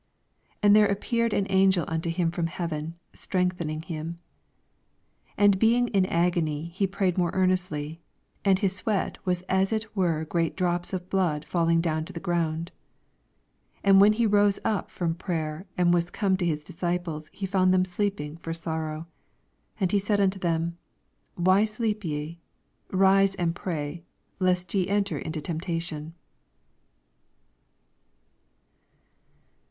43 0.63 0.67
And 0.67 0.75
there 0.75 0.87
appeared 0.91 1.31
an 1.31 1.45
angel 1.51 1.85
unto 1.87 2.09
him 2.09 2.31
from 2.31 2.47
heaven, 2.47 2.95
strengthening 3.13 3.83
him. 3.83 4.17
44 5.35 5.43
And 5.43 5.59
being 5.59 5.89
in 5.89 6.05
an 6.05 6.11
agony 6.11 6.69
he 6.73 6.87
prayed 6.87 7.19
more 7.19 7.29
earnestly: 7.35 8.01
and 8.43 8.57
his 8.57 8.75
sweat 8.77 9.23
was 9.27 9.43
as 9.43 9.71
it 9.71 9.95
were 9.95 10.25
great 10.25 10.55
drops 10.57 10.91
of 10.91 11.07
blood 11.11 11.45
falling 11.45 11.81
down 11.81 12.03
to 12.05 12.13
the 12.13 12.19
ground. 12.19 12.71
45 13.81 13.81
And 13.91 14.01
when 14.01 14.13
he 14.13 14.25
rose 14.25 14.57
np 14.65 14.89
from 14.89 15.13
prayer, 15.13 15.67
and 15.77 15.93
was 15.93 16.09
come 16.09 16.35
to 16.37 16.47
his 16.47 16.63
disciples, 16.63 17.29
he 17.31 17.45
found 17.45 17.71
them 17.71 17.85
sleeping 17.85 18.37
for 18.37 18.55
sorrow, 18.55 19.05
46 19.77 19.81
And 19.91 20.01
said 20.01 20.19
unto 20.19 20.39
them. 20.39 20.79
Why 21.35 21.63
sleep 21.63 22.03
ye? 22.03 22.39
rise 22.91 23.35
and 23.35 23.53
pray, 23.53 24.01
lest 24.39 24.73
ye 24.73 24.87
enter 24.87 25.19
into 25.19 25.41
temptation. 25.41 26.15